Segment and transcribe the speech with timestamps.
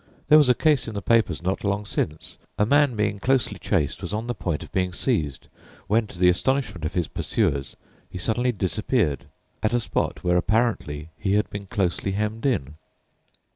[0.29, 4.01] There was a case in the papers not long since; a man, being closely chased,
[4.01, 5.47] was on the point of being seized,
[5.85, 7.75] when, to the astonishment of his pursuers,
[8.09, 9.25] he suddenly disappeared
[9.61, 12.77] at a spot where apparently he had been closely hemmed in.